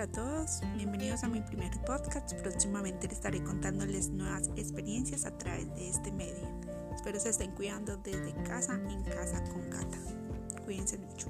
para 0.00 0.12
todos. 0.12 0.62
Bienvenidos 0.76 1.24
a 1.24 1.28
mi 1.28 1.42
primer 1.42 1.78
podcast. 1.84 2.32
Próximamente 2.36 3.06
les 3.06 3.18
estaré 3.18 3.44
contándoles 3.44 4.08
nuevas 4.08 4.48
experiencias 4.56 5.26
a 5.26 5.36
través 5.36 5.68
de 5.74 5.90
este 5.90 6.10
medio. 6.10 6.48
Espero 6.94 7.20
se 7.20 7.28
estén 7.28 7.50
cuidando 7.50 7.98
desde 7.98 8.32
casa, 8.44 8.76
en 8.76 9.04
casa 9.04 9.44
con 9.44 9.60
Cata. 9.68 9.98
Cuídense 10.64 10.96
mucho. 10.96 11.28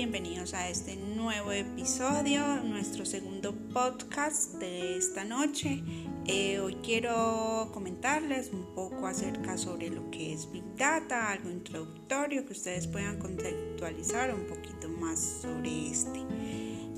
Bienvenidos 0.00 0.54
a 0.54 0.70
este 0.70 0.96
nuevo 0.96 1.52
episodio, 1.52 2.40
nuestro 2.64 3.04
segundo 3.04 3.54
podcast 3.70 4.54
de 4.54 4.96
esta 4.96 5.24
noche. 5.24 5.82
Eh, 6.26 6.58
hoy 6.58 6.76
quiero 6.76 7.68
comentarles 7.74 8.48
un 8.50 8.74
poco 8.74 9.06
acerca 9.06 9.58
sobre 9.58 9.90
lo 9.90 10.10
que 10.10 10.32
es 10.32 10.50
Big 10.50 10.64
Data, 10.74 11.30
algo 11.30 11.50
introductorio 11.50 12.46
que 12.46 12.54
ustedes 12.54 12.86
puedan 12.86 13.18
contextualizar 13.18 14.34
un 14.34 14.46
poquito 14.46 14.88
más 14.88 15.20
sobre 15.42 15.88
este. 15.88 16.20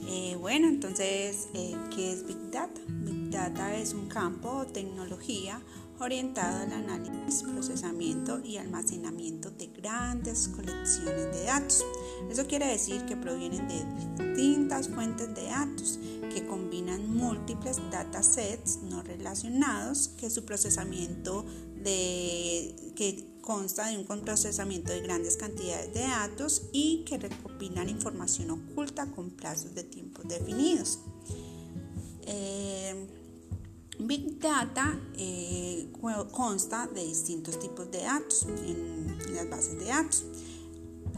Eh, 0.07 0.37
bueno, 0.39 0.69
entonces, 0.69 1.49
eh, 1.55 1.75
¿qué 1.93 2.13
es 2.13 2.25
Big 2.25 2.53
Data? 2.53 2.81
Big 2.87 3.31
Data 3.31 3.75
es 3.75 3.95
un 3.95 4.07
campo 4.07 4.49
o 4.49 4.67
tecnología 4.67 5.61
orientado 6.03 6.63
al 6.63 6.73
análisis, 6.73 7.43
procesamiento 7.43 8.41
y 8.45 8.57
almacenamiento 8.57 9.51
de 9.51 9.69
grandes 9.69 10.49
colecciones 10.49 11.33
de 11.33 11.45
datos. 11.45 11.85
Eso 12.31 12.47
quiere 12.47 12.67
decir 12.67 13.05
que 13.07 13.17
provienen 13.17 13.69
de 13.69 14.25
distintas 14.25 14.89
fuentes 14.89 15.35
de 15.35 15.45
datos 15.45 15.99
que 16.35 16.47
combinan 16.47 17.15
múltiples 17.15 17.79
datasets 17.91 18.81
no 18.83 19.03
relacionados, 19.03 20.09
que 20.09 20.31
su 20.31 20.45
procesamiento 20.45 21.45
de, 21.83 22.93
que 22.97 23.39
consta 23.41 23.89
de 23.89 23.99
un 23.99 24.07
procesamiento 24.07 24.93
de 24.93 25.01
grandes 25.01 25.37
cantidades 25.37 25.93
de 25.95 26.01
datos 26.01 26.63
y 26.73 27.05
que 27.05 27.19
recopilan 27.19 27.89
información 27.89 28.51
oculta 28.51 29.07
con 29.11 29.31
plazos 29.31 29.75
de 29.75 29.85
tiempo 29.85 30.23
definidos. 30.25 31.01
Eh, 32.27 33.22
Big 34.07 34.39
Data 34.39 34.99
eh, 35.17 35.91
consta 36.31 36.87
de 36.87 37.05
distintos 37.05 37.59
tipos 37.59 37.91
de 37.91 38.03
datos 38.03 38.47
en, 38.67 39.19
las 39.35 39.49
bases 39.49 39.79
de 39.79 39.85
datos. 39.87 40.25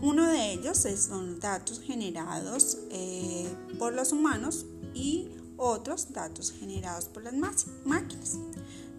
Uno 0.02 0.28
de 0.28 0.52
ellos 0.52 0.86
son 0.96 1.40
datos 1.40 1.80
generados 1.80 2.78
eh, 2.90 3.48
por 3.78 3.94
los 3.94 4.12
humanos 4.12 4.66
y 4.92 5.28
otros 5.56 6.12
datos 6.12 6.52
generados 6.52 7.06
por 7.06 7.22
las 7.22 7.34
máquinas. 7.84 8.38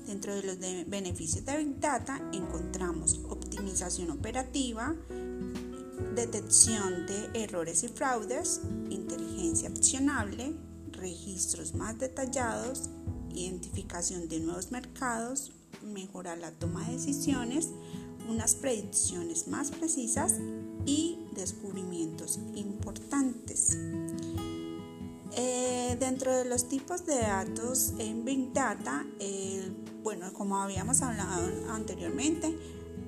Dentro 0.08 0.36
de 0.36 0.44
los 0.44 0.60
beneficios 0.88 1.46
de 1.46 1.58
Big 1.58 1.80
Data 1.80 2.22
encontramos 2.32 3.20
optimización 3.30 4.12
operativa, 4.12 4.96
detección 6.16 7.06
de 7.06 7.30
errores 7.34 7.84
y 7.84 7.88
fraudes, 7.88 8.62
inteligencia 8.90 9.70
accionable, 9.70 10.56
registros 10.92 11.74
más 11.74 11.98
detallados, 11.98 12.90
identificación 13.36 14.28
de 14.28 14.40
nuevos 14.40 14.72
mercados, 14.72 15.52
mejorar 15.84 16.38
la 16.38 16.52
toma 16.52 16.86
de 16.88 16.94
decisiones, 16.94 17.70
unas 18.28 18.56
predicciones 18.56 19.48
más 19.48 19.72
precisas 19.72 20.34
y 20.86 21.20
descubrimientos 21.36 22.40
importantes. 22.56 23.78
Eh, 25.38 25.98
dentro 26.00 26.36
de 26.36 26.46
los 26.46 26.70
tipos 26.70 27.06
de 27.06 27.16
datos 27.16 27.94
en 28.00 28.24
Big 28.24 28.54
Data, 28.54 29.06
eh, 29.20 29.70
bueno, 30.02 30.32
como 30.34 30.58
habíamos 30.62 31.02
hablado 31.02 31.72
anteriormente, 31.72 32.58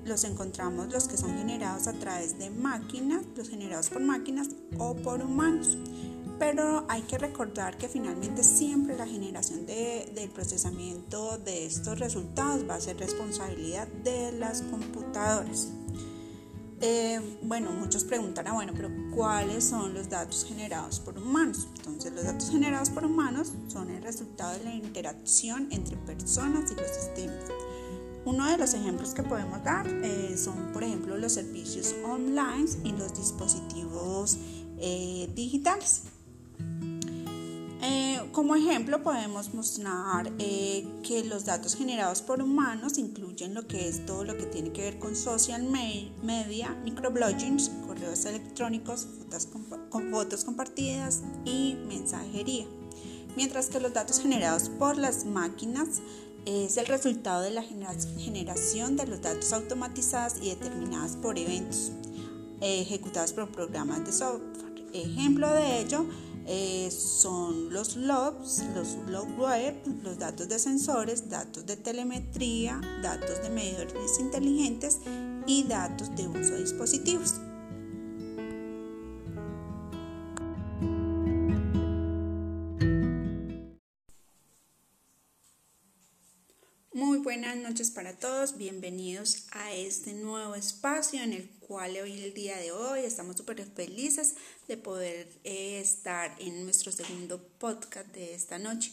los 0.04 0.24
encontramos 0.24 0.92
los 0.92 1.08
que 1.08 1.16
son 1.16 1.36
generados 1.36 1.86
a 1.86 1.92
través 1.94 2.38
de 2.38 2.50
máquinas, 2.50 3.24
los 3.36 3.48
generados 3.48 3.88
por 3.88 4.00
máquinas 4.00 4.48
o 4.78 4.94
por 4.94 5.22
humanos 5.22 5.76
pero 6.38 6.84
hay 6.88 7.02
que 7.02 7.18
recordar 7.18 7.76
que 7.78 7.88
finalmente 7.88 8.42
siempre 8.42 8.96
la 8.96 9.06
generación 9.06 9.66
del 9.66 10.30
procesamiento 10.30 11.38
de 11.38 11.66
estos 11.66 11.98
resultados 11.98 12.68
va 12.68 12.76
a 12.76 12.80
ser 12.80 12.96
responsabilidad 12.98 13.88
de 13.88 14.32
las 14.32 14.62
computadoras. 14.62 15.68
Eh, 16.80 17.20
bueno, 17.42 17.72
muchos 17.72 18.04
preguntarán, 18.04 18.54
bueno, 18.54 18.72
pero 18.76 18.88
¿cuáles 19.14 19.64
son 19.64 19.94
los 19.94 20.08
datos 20.08 20.44
generados 20.44 21.00
por 21.00 21.18
humanos? 21.18 21.66
Entonces, 21.76 22.12
los 22.12 22.24
datos 22.24 22.50
generados 22.50 22.90
por 22.90 23.04
humanos 23.04 23.52
son 23.66 23.90
el 23.90 24.00
resultado 24.02 24.56
de 24.56 24.64
la 24.64 24.74
interacción 24.74 25.66
entre 25.72 25.96
personas 25.96 26.70
y 26.70 26.76
los 26.76 26.88
sistemas. 26.88 27.44
Uno 28.24 28.46
de 28.46 28.58
los 28.58 28.74
ejemplos 28.74 29.12
que 29.12 29.24
podemos 29.24 29.64
dar 29.64 29.88
eh, 29.88 30.36
son, 30.36 30.72
por 30.72 30.84
ejemplo, 30.84 31.16
los 31.16 31.32
servicios 31.32 31.96
online 32.04 32.68
y 32.84 32.92
los 32.92 33.16
dispositivos 33.16 34.38
eh, 34.78 35.28
digitales. 35.34 36.02
Eh, 37.80 38.20
como 38.32 38.56
ejemplo 38.56 39.02
podemos 39.02 39.54
mostrar 39.54 40.32
eh, 40.38 40.86
que 41.02 41.24
los 41.24 41.44
datos 41.44 41.76
generados 41.76 42.22
por 42.22 42.42
humanos 42.42 42.98
incluyen 42.98 43.54
lo 43.54 43.68
que 43.68 43.88
es 43.88 44.04
todo 44.04 44.24
lo 44.24 44.36
que 44.36 44.46
tiene 44.46 44.72
que 44.72 44.82
ver 44.82 44.98
con 44.98 45.14
social 45.14 45.62
media, 45.62 46.76
microblogging, 46.84 47.58
correos 47.86 48.24
electrónicos, 48.24 49.06
fotos, 49.06 49.48
con 49.90 50.10
fotos 50.10 50.44
compartidas 50.44 51.22
y 51.44 51.76
mensajería. 51.86 52.66
Mientras 53.36 53.68
que 53.68 53.78
los 53.78 53.92
datos 53.92 54.20
generados 54.20 54.68
por 54.68 54.96
las 54.96 55.24
máquinas 55.24 56.00
es 56.44 56.76
el 56.78 56.86
resultado 56.86 57.42
de 57.42 57.50
la 57.50 57.62
generación 57.62 58.96
de 58.96 59.06
los 59.06 59.20
datos 59.20 59.52
automatizados 59.52 60.38
y 60.42 60.48
determinadas 60.48 61.14
por 61.16 61.38
eventos 61.38 61.92
ejecutados 62.60 63.32
por 63.32 63.50
programas 63.50 64.04
de 64.04 64.12
software. 64.12 64.84
Ejemplo 64.92 65.52
de 65.52 65.80
ello 65.80 66.06
eh, 66.50 66.90
son 66.90 67.70
los 67.74 67.94
logs, 67.96 68.64
los 68.74 68.96
log 69.06 69.28
web, 69.38 69.74
los 70.02 70.18
datos 70.18 70.48
de 70.48 70.58
sensores, 70.58 71.28
datos 71.28 71.66
de 71.66 71.76
telemetría, 71.76 72.80
datos 73.02 73.42
de 73.42 73.50
medidores 73.50 74.18
inteligentes 74.18 74.98
y 75.46 75.64
datos 75.64 76.14
de 76.16 76.26
uso 76.26 76.54
de 76.54 76.60
dispositivos. 76.60 77.34
Muy 87.08 87.20
buenas 87.20 87.56
noches 87.56 87.90
para 87.90 88.18
todos, 88.18 88.58
bienvenidos 88.58 89.46
a 89.52 89.72
este 89.72 90.12
nuevo 90.12 90.54
espacio 90.54 91.22
en 91.22 91.32
el 91.32 91.48
cual 91.58 91.96
hoy 91.96 92.22
el 92.22 92.34
día 92.34 92.58
de 92.58 92.70
hoy 92.70 93.00
estamos 93.00 93.38
súper 93.38 93.64
felices 93.64 94.34
de 94.68 94.76
poder 94.76 95.26
eh, 95.42 95.80
estar 95.80 96.36
en 96.38 96.64
nuestro 96.64 96.92
segundo 96.92 97.42
podcast 97.58 98.08
de 98.08 98.34
esta 98.34 98.58
noche. 98.58 98.92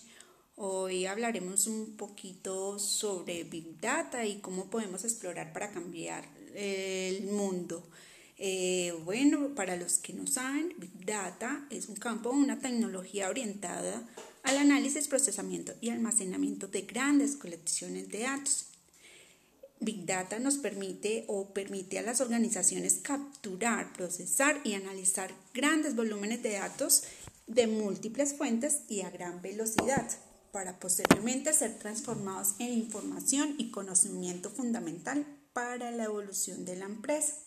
Hoy 0.55 1.05
hablaremos 1.05 1.67
un 1.67 1.97
poquito 1.97 2.79
sobre 2.79 3.43
Big 3.43 3.81
Data 3.81 4.25
y 4.25 4.39
cómo 4.39 4.69
podemos 4.69 5.03
explorar 5.03 5.51
para 5.51 5.71
cambiar 5.71 6.23
el 6.53 7.21
mundo. 7.25 7.85
Eh, 8.37 8.93
bueno, 9.03 9.53
para 9.55 9.75
los 9.75 9.97
que 9.97 10.13
no 10.13 10.25
saben, 10.25 10.73
Big 10.77 11.05
Data 11.05 11.67
es 11.69 11.89
un 11.89 11.97
campo, 11.97 12.29
una 12.29 12.59
tecnología 12.59 13.27
orientada 13.27 14.07
al 14.45 14.57
análisis, 14.57 15.07
procesamiento 15.07 15.73
y 15.81 15.89
almacenamiento 15.89 16.67
de 16.67 16.83
grandes 16.83 17.35
colecciones 17.35 18.09
de 18.09 18.19
datos. 18.19 18.67
Big 19.79 20.05
Data 20.05 20.39
nos 20.39 20.55
permite 20.57 21.25
o 21.27 21.53
permite 21.53 21.99
a 21.99 22.01
las 22.01 22.21
organizaciones 22.21 22.99
capturar, 23.01 23.91
procesar 23.93 24.61
y 24.63 24.73
analizar 24.73 25.33
grandes 25.53 25.95
volúmenes 25.95 26.41
de 26.43 26.53
datos 26.53 27.03
de 27.47 27.67
múltiples 27.67 28.33
fuentes 28.33 28.81
y 28.87 29.01
a 29.01 29.09
gran 29.09 29.41
velocidad 29.41 30.09
para 30.51 30.79
posteriormente 30.79 31.51
ser 31.51 31.77
transformados 31.77 32.55
en 32.59 32.71
información 32.71 33.55
y 33.57 33.71
conocimiento 33.71 34.49
fundamental 34.49 35.25
para 35.53 35.91
la 35.91 36.05
evolución 36.05 36.65
de 36.65 36.77
la 36.77 36.85
empresa. 36.85 37.44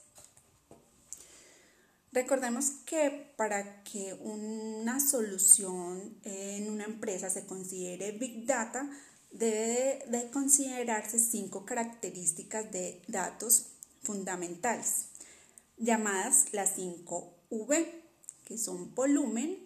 Recordemos 2.19 2.71
que 2.85 3.33
para 3.37 3.85
que 3.85 4.13
una 4.15 4.99
solución 4.99 6.19
en 6.25 6.69
una 6.69 6.83
empresa 6.83 7.31
se 7.31 7.47
considere 7.47 8.11
Big 8.11 8.45
Data, 8.45 8.91
debe 9.31 10.05
de 10.09 10.29
considerarse 10.33 11.21
cinco 11.21 11.65
características 11.65 12.73
de 12.73 13.01
datos 13.07 13.67
fundamentales, 14.03 15.11
llamadas 15.77 16.47
las 16.51 16.75
5 16.75 17.35
V, 17.51 18.03
que 18.45 18.59
son 18.59 18.97
volumen, 18.97 19.57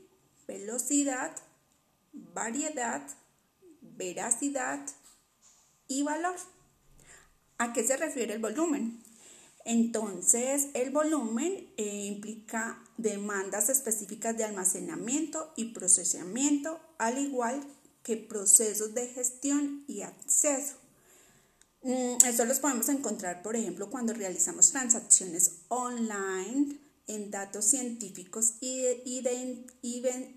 velocidad, 0.46 1.34
variedad, 2.12 3.00
veracidad 3.80 4.86
y 5.88 6.02
valor. 6.02 6.36
¿A 7.56 7.72
qué 7.72 7.82
se 7.82 7.96
refiere 7.96 8.34
el 8.34 8.42
volumen? 8.42 9.02
Entonces, 9.64 10.68
el 10.74 10.90
volumen 10.90 11.72
eh, 11.76 12.06
implica 12.06 12.82
demandas 12.96 13.68
específicas 13.68 14.36
de 14.36 14.44
almacenamiento 14.44 15.52
y 15.56 15.66
procesamiento, 15.66 16.80
al 16.98 17.18
igual 17.18 17.60
que 18.02 18.16
procesos 18.16 18.94
de 18.94 19.06
gestión 19.08 19.84
y 19.86 20.02
acceso. 20.02 20.74
Mm, 21.82 22.16
esto 22.26 22.44
los 22.44 22.60
podemos 22.60 22.88
encontrar, 22.88 23.42
por 23.42 23.56
ejemplo, 23.56 23.90
cuando 23.90 24.12
realizamos 24.12 24.70
transacciones 24.70 25.62
online 25.68 26.78
en 27.06 27.30
datos 27.30 27.64
científicos 27.64 28.54
y 28.60 29.20
de, 29.22 29.64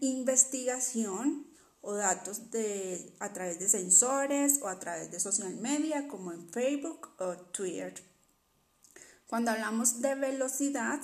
investigación 0.01 1.47
o 1.81 1.93
datos 1.93 2.49
de, 2.51 3.13
a 3.19 3.31
través 3.33 3.59
de 3.59 3.69
sensores 3.69 4.59
o 4.63 4.67
a 4.67 4.79
través 4.79 5.11
de 5.11 5.19
social 5.19 5.55
media 5.55 6.07
como 6.07 6.31
en 6.31 6.49
Facebook 6.49 7.09
o 7.19 7.35
Twitter. 7.35 7.93
Cuando 9.27 9.51
hablamos 9.51 10.01
de 10.01 10.15
velocidad, 10.15 10.99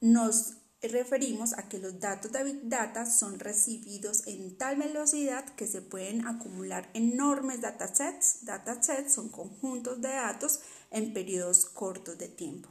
nos 0.00 0.54
referimos 0.82 1.52
a 1.54 1.68
que 1.68 1.78
los 1.78 1.98
datos 2.00 2.30
de 2.32 2.44
Big 2.44 2.68
Data 2.68 3.06
son 3.06 3.38
recibidos 3.40 4.26
en 4.26 4.56
tal 4.56 4.76
velocidad 4.76 5.44
que 5.56 5.66
se 5.66 5.82
pueden 5.82 6.26
acumular 6.26 6.88
enormes 6.94 7.60
datasets. 7.60 8.44
Datasets 8.44 9.14
son 9.14 9.30
conjuntos 9.30 10.00
de 10.00 10.10
datos 10.10 10.60
en 10.90 11.12
periodos 11.12 11.64
cortos 11.64 12.18
de 12.18 12.28
tiempo. 12.28 12.68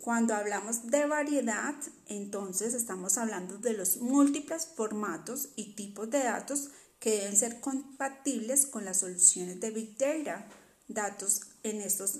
Cuando 0.00 0.34
hablamos 0.34 0.88
de 0.88 1.06
variedad, 1.06 1.76
entonces 2.08 2.74
estamos 2.74 3.18
hablando 3.18 3.58
de 3.58 3.74
los 3.74 3.98
múltiples 3.98 4.66
formatos 4.66 5.50
y 5.54 5.74
tipos 5.76 6.10
de 6.10 6.24
datos 6.24 6.70
que 6.98 7.18
deben 7.18 7.36
ser 7.36 7.60
compatibles 7.60 8.66
con 8.66 8.84
las 8.84 8.98
soluciones 8.98 9.60
de 9.60 9.70
Big 9.70 9.96
Data. 9.96 10.48
Datos 10.88 11.42
en 11.62 11.80
estos 11.80 12.18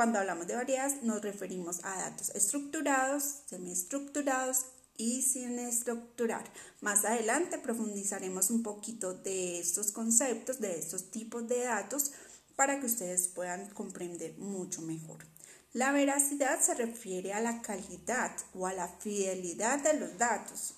cuando 0.00 0.18
hablamos 0.18 0.46
de 0.46 0.56
variedad 0.56 0.90
nos 1.02 1.20
referimos 1.20 1.84
a 1.84 1.94
datos 1.94 2.30
estructurados, 2.30 3.42
semiestructurados 3.44 4.64
y 4.96 5.20
sin 5.20 5.58
estructurar. 5.58 6.42
Más 6.80 7.04
adelante 7.04 7.58
profundizaremos 7.58 8.48
un 8.48 8.62
poquito 8.62 9.12
de 9.12 9.60
estos 9.60 9.92
conceptos, 9.92 10.58
de 10.58 10.78
estos 10.78 11.10
tipos 11.10 11.46
de 11.48 11.64
datos, 11.64 12.12
para 12.56 12.80
que 12.80 12.86
ustedes 12.86 13.28
puedan 13.28 13.68
comprender 13.74 14.38
mucho 14.38 14.80
mejor. 14.80 15.18
La 15.74 15.92
veracidad 15.92 16.58
se 16.62 16.74
refiere 16.76 17.34
a 17.34 17.40
la 17.40 17.60
calidad 17.60 18.34
o 18.54 18.66
a 18.66 18.72
la 18.72 18.88
fidelidad 18.88 19.80
de 19.80 20.00
los 20.00 20.16
datos. 20.16 20.76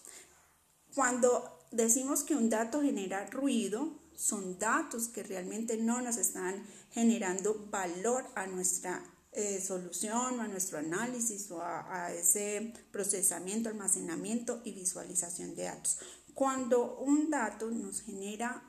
Cuando 0.96 1.60
decimos 1.70 2.24
que 2.24 2.34
un 2.34 2.50
dato 2.50 2.82
genera 2.82 3.24
ruido, 3.26 4.02
son 4.16 4.58
datos 4.58 5.06
que 5.06 5.22
realmente 5.22 5.76
no 5.76 6.00
nos 6.02 6.16
están 6.16 6.66
generando 6.90 7.68
valor 7.70 8.26
a 8.34 8.48
nuestra 8.48 9.02
eh, 9.34 9.62
solución 9.62 10.38
o 10.38 10.42
a 10.42 10.48
nuestro 10.48 10.76
análisis 10.76 11.50
o 11.50 11.62
a, 11.62 12.12
ese 12.12 12.74
procesamiento, 12.90 13.70
almacenamiento 13.70 14.60
y 14.62 14.72
visualización 14.72 15.54
de 15.54 15.64
datos. 15.64 15.98
Cuando 16.34 16.98
un 16.98 17.30
dato 17.30 17.70
nos 17.70 18.02
genera, 18.02 18.62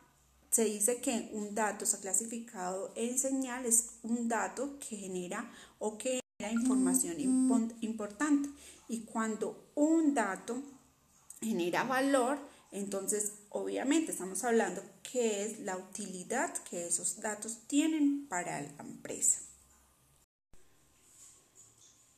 se 0.50 0.64
dice 0.64 1.02
que 1.02 1.32
un 1.34 1.54
dato 1.54 1.84
está 1.84 2.00
clasificado 2.00 2.94
en 2.96 3.20
señal, 3.20 3.66
es 3.66 3.90
un 4.04 4.30
dato 4.30 4.80
que 4.80 4.96
genera 4.96 5.52
o 5.80 5.98
que 5.98 6.22
genera 6.40 6.54
información 6.54 7.20
importante. 7.82 8.50
Y 8.88 9.02
cuando 9.02 9.72
un 9.76 10.14
dato 10.14 10.64
genera 11.42 11.84
valor, 11.84 12.40
entonces 12.72 13.34
obviamente 13.50 14.14
estamos 14.14 14.46
hablando 14.46 14.82
que 15.02 15.44
es 15.44 15.60
la 15.60 15.76
utilidad 15.76 16.56
que 16.64 16.88
esos 16.88 17.20
datos 17.20 17.68
tienen 17.68 18.28
para 18.30 18.62
la 18.62 18.84
empresa. 18.84 19.53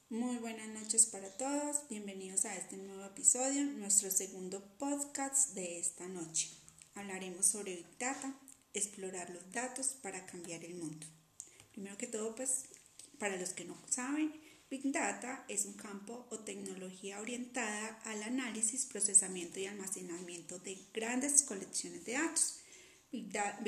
Muy 0.10 0.38
buenas 0.38 0.68
noches 0.68 1.08
para 1.08 1.36
todos, 1.36 1.88
bienvenidos 1.90 2.46
a 2.46 2.56
este 2.56 2.78
nuevo 2.78 3.04
episodio, 3.06 3.64
nuestro 3.64 4.12
segundo 4.12 4.64
podcast 4.78 5.56
de 5.56 5.80
esta 5.80 6.08
noche. 6.08 6.52
Hablaremos 6.94 7.48
sobre 7.48 7.78
Big 7.78 7.98
Data, 7.98 8.40
explorar 8.76 9.32
los 9.32 9.52
datos 9.52 9.98
para 10.04 10.28
cambiar 10.28 10.64
el 10.64 10.76
mundo. 10.76 11.08
Primero 11.72 11.98
que 11.98 12.06
todo, 12.06 12.36
pues, 12.36 12.66
para 13.18 13.36
los 13.36 13.54
que 13.54 13.66
no 13.66 13.76
saben, 13.90 14.40
Big 14.70 14.92
Data 14.92 15.44
es 15.48 15.66
un 15.66 15.74
campo 15.74 16.28
o 16.30 16.38
tecnología 16.38 17.20
orientada 17.20 18.00
al 18.06 18.22
análisis, 18.22 18.86
procesamiento 18.86 19.60
y 19.60 19.66
almacenamiento 19.66 20.60
de 20.60 20.78
grandes 20.94 21.42
colecciones 21.42 22.06
de 22.06 22.14
datos. 22.14 22.60
Big, 23.12 23.32
Data 23.32 23.60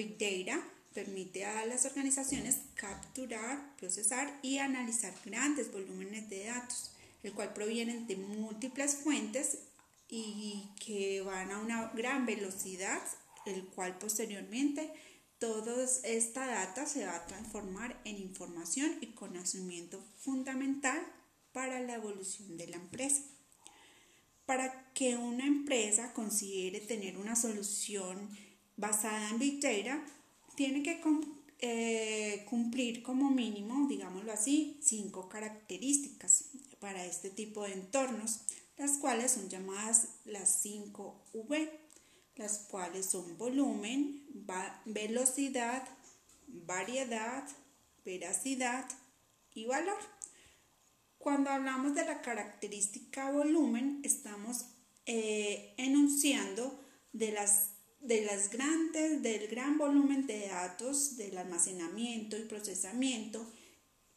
permite 0.98 1.46
a 1.46 1.64
las 1.68 1.86
organizaciones 1.86 2.58
capturar, 2.74 3.76
procesar 3.76 4.40
y 4.42 4.58
analizar 4.58 5.14
grandes 5.24 5.72
volúmenes 5.72 6.28
de 6.28 6.46
datos, 6.46 6.90
el 7.22 7.34
cual 7.34 7.54
provienen 7.54 8.08
de 8.08 8.16
múltiples 8.16 8.96
fuentes 8.96 9.60
y 10.10 10.72
que 10.84 11.22
van 11.22 11.52
a 11.52 11.60
una 11.60 11.92
gran 11.94 12.26
velocidad, 12.26 13.00
el 13.46 13.68
cual 13.68 14.00
posteriormente 14.00 14.92
toda 15.38 15.86
esta 16.04 16.48
data 16.48 16.88
se 16.88 17.06
va 17.06 17.16
a 17.16 17.28
transformar 17.28 18.02
en 18.04 18.18
información 18.18 18.98
y 19.00 19.14
conocimiento 19.14 20.04
fundamental 20.18 21.00
para 21.52 21.80
la 21.80 21.94
evolución 21.94 22.58
de 22.58 22.70
la 22.70 22.78
empresa. 22.78 23.22
Para 24.48 24.92
que 24.96 25.16
una 25.16 25.46
empresa 25.46 26.12
considere 26.14 26.80
tener 26.80 27.18
una 27.18 27.36
solución 27.36 28.36
basada 28.78 29.30
en 29.30 29.38
Big 29.38 29.62
Data, 29.62 30.04
tiene 30.58 30.82
que 30.82 31.00
eh, 31.60 32.46
cumplir 32.50 33.04
como 33.04 33.30
mínimo, 33.30 33.88
digámoslo 33.88 34.34
así, 34.34 34.80
cinco 34.82 35.30
características 35.30 36.46
para 36.80 37.06
este 37.06 37.30
tipo 37.30 37.64
de 37.64 37.74
entornos, 37.74 38.40
las 38.76 38.98
cuales 38.98 39.32
son 39.32 39.50
llamadas 39.50 40.08
las 40.26 40.62
5 40.62 41.26
V, 41.34 41.80
las 42.36 42.60
cuales 42.70 43.06
son 43.06 43.38
volumen, 43.38 44.26
velocidad, 44.86 45.88
variedad, 46.48 47.48
veracidad 48.04 48.88
y 49.54 49.66
valor. 49.66 50.00
Cuando 51.20 51.52
hablamos 51.52 51.94
de 51.94 52.06
la 52.06 52.22
característica 52.22 53.30
volumen, 53.32 54.02
estamos 54.04 54.66
eh, 55.06 55.76
enunciando 55.78 56.84
de 57.14 57.32
las 57.32 57.77
de 58.00 58.26
las 58.26 58.50
grandes, 58.50 59.22
del 59.22 59.48
gran 59.48 59.78
volumen 59.78 60.28
de 60.28 60.48
datos, 60.48 61.18
del 61.18 61.38
almacenamiento 61.38 62.38
y 62.38 62.46
procesamiento 62.46 63.46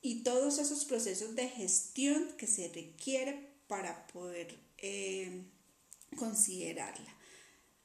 y 0.03 0.23
todos 0.23 0.59
esos 0.59 0.85
procesos 0.85 1.35
de 1.35 1.49
gestión 1.49 2.29
que 2.39 2.47
se 2.47 2.69
requiere 2.69 3.51
para 3.67 4.07
poder 4.09 4.59
eh, 4.79 5.45
considerarla. 6.17 7.17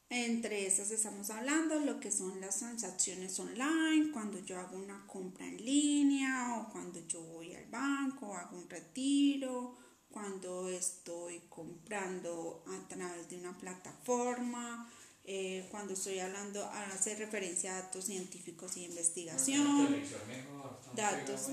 Entre 0.09 0.67
esas 0.67 0.91
estamos 0.91 1.31
hablando 1.31 1.79
lo 1.79 1.99
que 1.99 2.11
son 2.11 2.39
las 2.39 2.59
transacciones 2.59 3.39
online, 3.39 4.11
cuando 4.13 4.39
yo 4.39 4.59
hago 4.59 4.77
una 4.77 5.05
compra 5.07 5.47
en 5.47 5.63
línea 5.65 6.57
o 6.57 6.71
cuando 6.71 7.05
yo 7.07 7.21
voy 7.21 7.55
al 7.55 7.65
banco, 7.65 8.35
hago 8.35 8.57
un 8.57 8.69
retiro, 8.69 9.75
cuando 10.09 10.69
estoy 10.69 11.41
comprando 11.49 12.63
a 12.67 12.87
través 12.87 13.27
de 13.29 13.37
una 13.37 13.57
plataforma, 13.57 14.89
eh, 15.27 15.65
cuando 15.71 15.93
estoy 15.93 16.19
hablando, 16.19 16.63
hacer 16.93 17.17
referencia 17.17 17.75
a 17.75 17.81
datos 17.81 18.05
científicos 18.05 18.77
y 18.77 18.85
investigación, 18.85 20.03
datos, 20.95 21.49